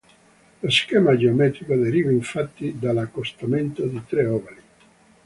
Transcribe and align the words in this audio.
Lo 0.61 0.67
schema 0.71 1.13
geometrico 1.15 1.75
deriva 1.75 2.09
infatti 2.09 2.73
dall'accostamento 2.79 3.85
di 3.85 4.01
tre 4.07 4.25
ovali. 4.25 4.61